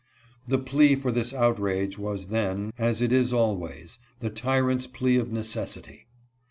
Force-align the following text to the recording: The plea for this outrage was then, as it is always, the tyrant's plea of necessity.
The 0.47 0.57
plea 0.57 0.95
for 0.95 1.11
this 1.11 1.31
outrage 1.31 1.99
was 1.99 2.29
then, 2.29 2.73
as 2.79 3.03
it 3.03 3.11
is 3.13 3.31
always, 3.31 3.99
the 4.19 4.31
tyrant's 4.31 4.87
plea 4.87 5.17
of 5.17 5.31
necessity. 5.31 6.07